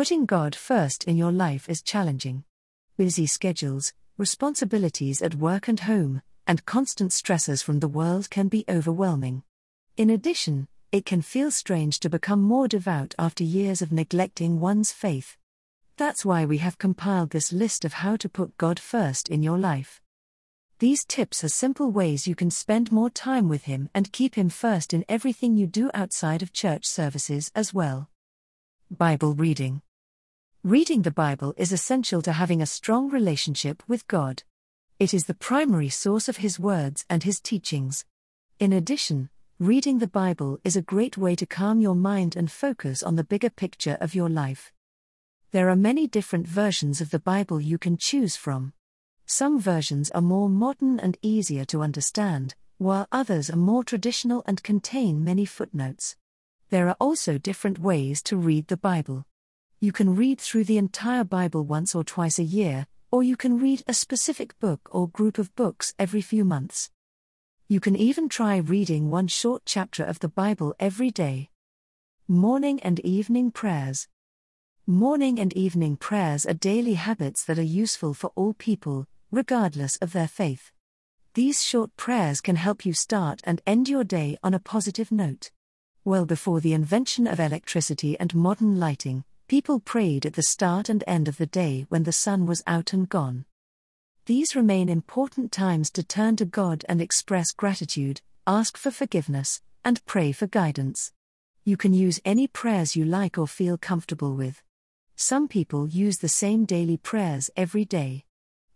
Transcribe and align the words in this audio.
Putting 0.00 0.24
God 0.24 0.54
first 0.56 1.04
in 1.04 1.18
your 1.18 1.30
life 1.30 1.68
is 1.68 1.82
challenging. 1.82 2.44
Busy 2.96 3.26
schedules, 3.26 3.92
responsibilities 4.16 5.20
at 5.20 5.34
work 5.34 5.68
and 5.68 5.78
home, 5.80 6.22
and 6.46 6.64
constant 6.64 7.12
stresses 7.12 7.60
from 7.60 7.80
the 7.80 7.86
world 7.86 8.30
can 8.30 8.48
be 8.48 8.64
overwhelming. 8.66 9.42
In 9.98 10.08
addition, 10.08 10.68
it 10.90 11.04
can 11.04 11.20
feel 11.20 11.50
strange 11.50 12.00
to 12.00 12.08
become 12.08 12.40
more 12.40 12.66
devout 12.66 13.14
after 13.18 13.44
years 13.44 13.82
of 13.82 13.92
neglecting 13.92 14.58
one's 14.58 14.90
faith. 14.90 15.36
That's 15.98 16.24
why 16.24 16.46
we 16.46 16.56
have 16.64 16.78
compiled 16.78 17.28
this 17.28 17.52
list 17.52 17.84
of 17.84 17.92
how 17.92 18.16
to 18.16 18.28
put 18.30 18.56
God 18.56 18.78
first 18.80 19.28
in 19.28 19.42
your 19.42 19.58
life. 19.58 20.00
These 20.78 21.04
tips 21.04 21.44
are 21.44 21.50
simple 21.50 21.90
ways 21.90 22.26
you 22.26 22.34
can 22.34 22.50
spend 22.50 22.90
more 22.90 23.10
time 23.10 23.50
with 23.50 23.64
Him 23.64 23.90
and 23.94 24.10
keep 24.12 24.36
Him 24.36 24.48
first 24.48 24.94
in 24.94 25.04
everything 25.10 25.58
you 25.58 25.66
do 25.66 25.90
outside 25.92 26.40
of 26.40 26.54
church 26.54 26.86
services 26.86 27.52
as 27.54 27.74
well. 27.74 28.08
Bible 28.90 29.34
reading. 29.34 29.82
Reading 30.64 31.00
the 31.00 31.10
Bible 31.10 31.54
is 31.56 31.72
essential 31.72 32.20
to 32.20 32.32
having 32.32 32.60
a 32.60 32.66
strong 32.66 33.08
relationship 33.08 33.82
with 33.88 34.06
God. 34.06 34.42
It 34.98 35.14
is 35.14 35.24
the 35.24 35.32
primary 35.32 35.88
source 35.88 36.28
of 36.28 36.36
His 36.36 36.60
words 36.60 37.06
and 37.08 37.22
His 37.22 37.40
teachings. 37.40 38.04
In 38.58 38.70
addition, 38.70 39.30
reading 39.58 40.00
the 40.00 40.06
Bible 40.06 40.58
is 40.62 40.76
a 40.76 40.82
great 40.82 41.16
way 41.16 41.34
to 41.34 41.46
calm 41.46 41.80
your 41.80 41.94
mind 41.94 42.36
and 42.36 42.50
focus 42.50 43.02
on 43.02 43.16
the 43.16 43.24
bigger 43.24 43.48
picture 43.48 43.96
of 44.02 44.14
your 44.14 44.28
life. 44.28 44.70
There 45.50 45.70
are 45.70 45.76
many 45.76 46.06
different 46.06 46.46
versions 46.46 47.00
of 47.00 47.08
the 47.08 47.18
Bible 47.18 47.58
you 47.58 47.78
can 47.78 47.96
choose 47.96 48.36
from. 48.36 48.74
Some 49.24 49.58
versions 49.58 50.10
are 50.10 50.20
more 50.20 50.50
modern 50.50 51.00
and 51.00 51.16
easier 51.22 51.64
to 51.64 51.80
understand, 51.80 52.54
while 52.76 53.08
others 53.10 53.48
are 53.48 53.56
more 53.56 53.82
traditional 53.82 54.42
and 54.44 54.62
contain 54.62 55.24
many 55.24 55.46
footnotes. 55.46 56.16
There 56.68 56.86
are 56.86 56.96
also 57.00 57.38
different 57.38 57.78
ways 57.78 58.22
to 58.24 58.36
read 58.36 58.68
the 58.68 58.76
Bible. 58.76 59.24
You 59.82 59.92
can 59.92 60.14
read 60.14 60.38
through 60.38 60.64
the 60.64 60.76
entire 60.76 61.24
Bible 61.24 61.64
once 61.64 61.94
or 61.94 62.04
twice 62.04 62.38
a 62.38 62.44
year, 62.44 62.86
or 63.10 63.22
you 63.22 63.34
can 63.34 63.58
read 63.58 63.82
a 63.88 63.94
specific 63.94 64.58
book 64.58 64.86
or 64.90 65.08
group 65.08 65.38
of 65.38 65.56
books 65.56 65.94
every 65.98 66.20
few 66.20 66.44
months. 66.44 66.90
You 67.66 67.80
can 67.80 67.96
even 67.96 68.28
try 68.28 68.58
reading 68.58 69.08
one 69.08 69.26
short 69.26 69.62
chapter 69.64 70.04
of 70.04 70.18
the 70.18 70.28
Bible 70.28 70.74
every 70.78 71.10
day. 71.10 71.48
Morning 72.28 72.78
and 72.82 73.00
evening 73.00 73.52
prayers. 73.52 74.06
Morning 74.86 75.38
and 75.38 75.50
evening 75.54 75.96
prayers 75.96 76.44
are 76.44 76.52
daily 76.52 76.94
habits 76.94 77.42
that 77.46 77.58
are 77.58 77.62
useful 77.62 78.12
for 78.12 78.32
all 78.34 78.52
people, 78.52 79.06
regardless 79.30 79.96
of 79.96 80.12
their 80.12 80.28
faith. 80.28 80.72
These 81.32 81.64
short 81.64 81.96
prayers 81.96 82.42
can 82.42 82.56
help 82.56 82.84
you 82.84 82.92
start 82.92 83.40
and 83.44 83.62
end 83.66 83.88
your 83.88 84.04
day 84.04 84.36
on 84.42 84.52
a 84.52 84.58
positive 84.58 85.10
note. 85.10 85.50
Well 86.04 86.26
before 86.26 86.60
the 86.60 86.74
invention 86.74 87.26
of 87.26 87.40
electricity 87.40 88.20
and 88.20 88.34
modern 88.34 88.78
lighting, 88.78 89.24
people 89.50 89.80
prayed 89.80 90.24
at 90.24 90.34
the 90.34 90.44
start 90.44 90.88
and 90.88 91.02
end 91.08 91.26
of 91.26 91.36
the 91.36 91.44
day 91.44 91.84
when 91.88 92.04
the 92.04 92.12
sun 92.12 92.46
was 92.46 92.62
out 92.68 92.92
and 92.92 93.08
gone. 93.08 93.44
These 94.26 94.54
remain 94.54 94.88
important 94.88 95.50
times 95.50 95.90
to 95.90 96.04
turn 96.04 96.36
to 96.36 96.44
God 96.44 96.84
and 96.88 97.02
express 97.02 97.50
gratitude, 97.50 98.20
ask 98.46 98.76
for 98.76 98.92
forgiveness, 98.92 99.60
and 99.84 100.06
pray 100.06 100.30
for 100.30 100.46
guidance. 100.46 101.10
You 101.64 101.76
can 101.76 101.92
use 101.92 102.20
any 102.24 102.46
prayers 102.46 102.94
you 102.94 103.04
like 103.04 103.38
or 103.38 103.48
feel 103.48 103.76
comfortable 103.76 104.36
with. 104.36 104.62
Some 105.16 105.48
people 105.48 105.88
use 105.88 106.18
the 106.18 106.28
same 106.28 106.64
daily 106.64 106.96
prayers 106.96 107.50
every 107.56 107.84
day. 107.84 108.26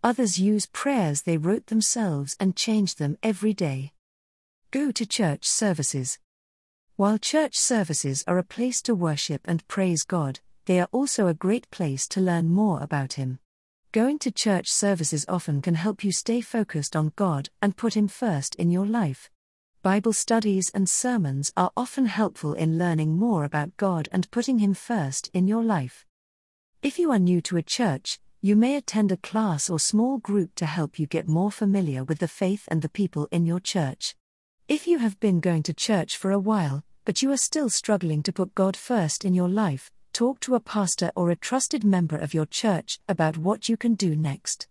Others 0.03 0.39
use 0.39 0.65
prayers 0.65 1.21
they 1.21 1.37
wrote 1.37 1.67
themselves 1.67 2.35
and 2.37 2.53
change 2.53 2.95
them 2.95 3.17
every 3.23 3.53
day. 3.53 3.93
Go 4.71 4.91
to 4.91 5.05
church 5.05 5.45
services. 5.45 6.19
While 6.97 7.17
church 7.17 7.57
services 7.57 8.25
are 8.27 8.37
a 8.37 8.43
place 8.43 8.81
to 8.81 8.93
worship 8.93 9.39
and 9.45 9.65
praise 9.69 10.03
God, 10.03 10.41
they 10.65 10.79
are 10.79 10.89
also 10.91 11.27
a 11.27 11.33
great 11.33 11.69
place 11.71 12.07
to 12.09 12.21
learn 12.21 12.49
more 12.49 12.81
about 12.81 13.13
Him. 13.13 13.39
Going 13.91 14.19
to 14.19 14.31
church 14.31 14.67
services 14.69 15.25
often 15.29 15.61
can 15.61 15.75
help 15.75 16.03
you 16.03 16.11
stay 16.11 16.41
focused 16.41 16.95
on 16.95 17.13
God 17.15 17.49
and 17.61 17.77
put 17.77 17.95
Him 17.95 18.07
first 18.07 18.55
in 18.55 18.71
your 18.71 18.85
life. 18.85 19.29
Bible 19.83 20.13
studies 20.13 20.71
and 20.73 20.89
sermons 20.89 21.53
are 21.55 21.71
often 21.77 22.07
helpful 22.07 22.53
in 22.53 22.77
learning 22.77 23.17
more 23.17 23.43
about 23.43 23.77
God 23.77 24.09
and 24.11 24.29
putting 24.31 24.59
Him 24.59 24.73
first 24.73 25.29
in 25.33 25.47
your 25.47 25.63
life. 25.63 26.05
If 26.81 26.99
you 26.99 27.11
are 27.11 27.19
new 27.19 27.39
to 27.41 27.57
a 27.57 27.61
church, 27.61 28.19
you 28.41 28.55
may 28.55 28.75
attend 28.75 29.11
a 29.11 29.17
class 29.17 29.69
or 29.69 29.79
small 29.79 30.17
group 30.17 30.55
to 30.55 30.65
help 30.65 30.99
you 30.99 31.07
get 31.07 31.27
more 31.27 31.51
familiar 31.51 32.03
with 32.03 32.19
the 32.19 32.27
faith 32.27 32.67
and 32.67 32.81
the 32.81 32.89
people 32.89 33.27
in 33.31 33.45
your 33.45 33.59
church. 33.59 34.15
If 34.67 34.87
you 34.87 34.97
have 34.97 35.19
been 35.19 35.39
going 35.39 35.63
to 35.63 35.73
church 35.73 36.17
for 36.17 36.31
a 36.31 36.39
while, 36.39 36.83
but 37.05 37.21
you 37.21 37.31
are 37.31 37.37
still 37.37 37.69
struggling 37.69 38.23
to 38.23 38.33
put 38.33 38.55
God 38.55 38.75
first 38.75 39.23
in 39.23 39.33
your 39.33 39.49
life, 39.49 39.91
talk 40.15 40.39
to 40.39 40.55
a 40.55 40.61
pastor 40.61 41.11
or 41.13 41.29
a 41.29 41.35
trusted 41.35 41.83
member 41.83 42.15
of 42.15 42.33
your 42.33 42.45
church 42.45 42.99
about 43.09 43.37
what 43.37 43.67
you 43.67 43.75
can 43.75 43.95
do 43.95 44.15
next. 44.15 44.65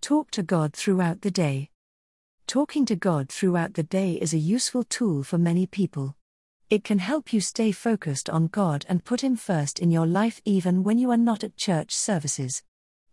Talk 0.00 0.30
to 0.30 0.44
God 0.44 0.74
throughout 0.74 1.22
the 1.22 1.30
day. 1.32 1.70
Talking 2.46 2.86
to 2.86 2.94
God 2.94 3.28
throughout 3.30 3.74
the 3.74 3.82
day 3.82 4.12
is 4.12 4.32
a 4.32 4.38
useful 4.38 4.84
tool 4.84 5.24
for 5.24 5.38
many 5.38 5.66
people. 5.66 6.14
It 6.68 6.84
can 6.84 7.00
help 7.00 7.32
you 7.32 7.40
stay 7.40 7.72
focused 7.72 8.30
on 8.30 8.46
God 8.46 8.86
and 8.88 9.04
put 9.04 9.22
Him 9.22 9.34
first 9.34 9.80
in 9.80 9.90
your 9.90 10.06
life 10.06 10.40
even 10.44 10.84
when 10.84 10.98
you 10.98 11.10
are 11.10 11.16
not 11.16 11.42
at 11.42 11.56
church 11.56 11.92
services. 11.92 12.62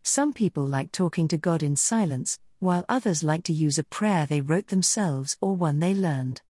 Some 0.03 0.33
people 0.33 0.63
like 0.63 0.91
talking 0.91 1.27
to 1.29 1.37
God 1.37 1.63
in 1.63 1.75
silence, 1.75 2.37
while 2.59 2.85
others 2.87 3.23
like 3.23 3.43
to 3.45 3.51
use 3.51 3.79
a 3.79 3.83
prayer 3.83 4.27
they 4.27 4.41
wrote 4.41 4.67
themselves 4.67 5.35
or 5.41 5.55
one 5.55 5.79
they 5.79 5.95
learned. 5.95 6.43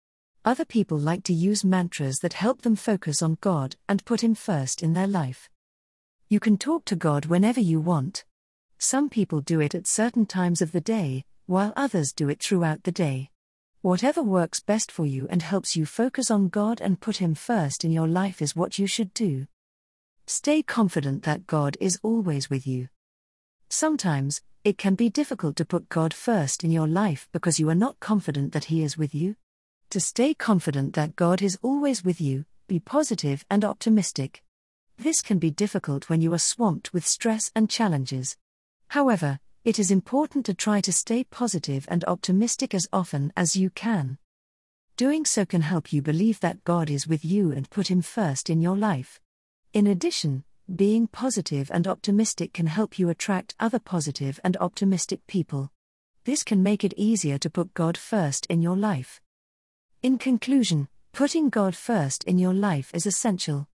Other 0.45 0.63
people 0.63 0.99
like 0.99 1.23
to 1.23 1.33
use 1.33 1.65
mantras 1.65 2.19
that 2.19 2.33
help 2.33 2.61
them 2.61 2.75
focus 2.75 3.23
on 3.23 3.39
God 3.41 3.77
and 3.89 4.05
put 4.05 4.21
Him 4.21 4.35
first 4.35 4.83
in 4.83 4.93
their 4.93 5.07
life. 5.07 5.49
You 6.29 6.39
can 6.39 6.55
talk 6.55 6.85
to 6.85 6.95
God 6.95 7.25
whenever 7.25 7.59
you 7.59 7.79
want. 7.79 8.25
Some 8.77 9.09
people 9.09 9.41
do 9.41 9.59
it 9.59 9.73
at 9.73 9.87
certain 9.87 10.27
times 10.27 10.61
of 10.61 10.71
the 10.71 10.81
day, 10.81 11.25
while 11.47 11.73
others 11.75 12.13
do 12.13 12.29
it 12.29 12.43
throughout 12.43 12.83
the 12.83 12.91
day. 12.91 13.31
Whatever 13.81 14.21
works 14.21 14.59
best 14.59 14.91
for 14.91 15.07
you 15.07 15.27
and 15.31 15.41
helps 15.41 15.75
you 15.75 15.87
focus 15.87 16.29
on 16.29 16.49
God 16.49 16.79
and 16.79 17.01
put 17.01 17.17
Him 17.17 17.33
first 17.33 17.83
in 17.83 17.91
your 17.91 18.07
life 18.07 18.39
is 18.39 18.55
what 18.55 18.77
you 18.77 18.85
should 18.85 19.15
do. 19.15 19.47
Stay 20.27 20.61
confident 20.61 21.23
that 21.23 21.47
God 21.47 21.75
is 21.79 21.99
always 22.03 22.51
with 22.51 22.67
you. 22.67 22.89
Sometimes, 23.67 24.43
it 24.63 24.77
can 24.77 24.93
be 24.93 25.09
difficult 25.09 25.55
to 25.55 25.65
put 25.65 25.89
God 25.89 26.13
first 26.13 26.63
in 26.63 26.69
your 26.69 26.87
life 26.87 27.27
because 27.31 27.59
you 27.59 27.67
are 27.69 27.75
not 27.75 27.99
confident 27.99 28.53
that 28.53 28.65
He 28.65 28.83
is 28.83 28.95
with 28.95 29.15
you. 29.15 29.37
To 29.95 30.01
stay 30.01 30.33
confident 30.33 30.93
that 30.95 31.15
God 31.15 31.41
is 31.41 31.57
always 31.61 32.03
with 32.03 32.19
you, 32.19 32.43
be 32.67 32.81
positive 32.81 33.45
and 33.49 33.63
optimistic. 33.63 34.43
This 34.97 35.21
can 35.21 35.39
be 35.39 35.49
difficult 35.49 36.09
when 36.09 36.19
you 36.19 36.33
are 36.33 36.37
swamped 36.37 36.91
with 36.91 37.07
stress 37.07 37.49
and 37.55 37.69
challenges. 37.69 38.35
However, 38.89 39.39
it 39.63 39.79
is 39.79 39.91
important 39.91 40.45
to 40.47 40.53
try 40.53 40.81
to 40.81 40.91
stay 40.91 41.23
positive 41.23 41.85
and 41.87 42.03
optimistic 42.03 42.73
as 42.73 42.89
often 42.91 43.31
as 43.37 43.55
you 43.55 43.69
can. 43.69 44.17
Doing 44.97 45.23
so 45.23 45.45
can 45.45 45.61
help 45.61 45.93
you 45.93 46.01
believe 46.01 46.41
that 46.41 46.65
God 46.65 46.89
is 46.89 47.07
with 47.07 47.23
you 47.23 47.53
and 47.53 47.69
put 47.69 47.89
Him 47.89 48.01
first 48.01 48.49
in 48.49 48.59
your 48.59 48.75
life. 48.75 49.21
In 49.71 49.87
addition, 49.87 50.43
being 50.75 51.07
positive 51.07 51.71
and 51.73 51.87
optimistic 51.87 52.51
can 52.51 52.67
help 52.67 52.99
you 52.99 53.07
attract 53.07 53.55
other 53.61 53.79
positive 53.79 54.41
and 54.43 54.57
optimistic 54.57 55.25
people. 55.25 55.71
This 56.25 56.43
can 56.43 56.61
make 56.61 56.83
it 56.83 56.93
easier 56.97 57.37
to 57.37 57.49
put 57.49 57.73
God 57.73 57.97
first 57.97 58.45
in 58.47 58.61
your 58.61 58.75
life. 58.75 59.21
In 60.05 60.19
conclusion, 60.19 60.87
putting 61.13 61.49
God 61.49 61.75
first 61.75 62.23
in 62.25 62.37
your 62.37 62.53
life 62.53 62.91
is 62.93 63.07
essential. 63.07 63.67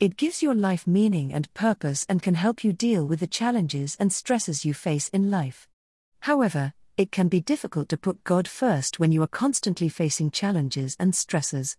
It 0.00 0.16
gives 0.16 0.42
your 0.42 0.54
life 0.54 0.86
meaning 0.86 1.30
and 1.30 1.52
purpose 1.52 2.06
and 2.08 2.22
can 2.22 2.36
help 2.36 2.64
you 2.64 2.72
deal 2.72 3.04
with 3.06 3.20
the 3.20 3.26
challenges 3.26 3.94
and 4.00 4.10
stresses 4.10 4.64
you 4.64 4.72
face 4.72 5.10
in 5.10 5.30
life. 5.30 5.68
However, 6.20 6.72
it 6.96 7.12
can 7.12 7.28
be 7.28 7.42
difficult 7.42 7.90
to 7.90 7.98
put 7.98 8.24
God 8.24 8.48
first 8.48 8.98
when 8.98 9.12
you 9.12 9.22
are 9.24 9.26
constantly 9.26 9.90
facing 9.90 10.30
challenges 10.30 10.96
and 10.98 11.14
stresses. 11.14 11.76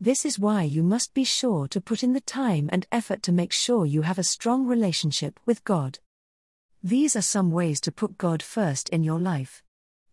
This 0.00 0.24
is 0.24 0.40
why 0.40 0.64
you 0.64 0.82
must 0.82 1.14
be 1.14 1.22
sure 1.22 1.68
to 1.68 1.80
put 1.80 2.02
in 2.02 2.14
the 2.14 2.20
time 2.20 2.68
and 2.72 2.88
effort 2.90 3.22
to 3.22 3.30
make 3.30 3.52
sure 3.52 3.86
you 3.86 4.02
have 4.02 4.18
a 4.18 4.24
strong 4.24 4.66
relationship 4.66 5.38
with 5.46 5.62
God. 5.62 6.00
These 6.82 7.14
are 7.14 7.22
some 7.22 7.52
ways 7.52 7.80
to 7.82 7.92
put 7.92 8.18
God 8.18 8.42
first 8.42 8.88
in 8.88 9.04
your 9.04 9.20
life. 9.20 9.62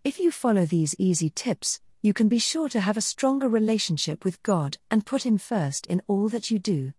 If 0.03 0.19
you 0.19 0.29
follow 0.29 0.67
these 0.67 0.93
easy 0.99 1.31
tips, 1.31 1.79
you 2.05 2.13
can 2.13 2.27
be 2.27 2.37
sure 2.37 2.69
to 2.69 2.79
have 2.79 2.97
a 2.97 3.01
stronger 3.01 3.49
relationship 3.49 4.23
with 4.23 4.43
God 4.43 4.77
and 4.91 5.07
put 5.07 5.25
Him 5.25 5.39
first 5.39 5.87
in 5.87 6.03
all 6.07 6.29
that 6.29 6.51
you 6.51 6.59
do. 6.59 6.93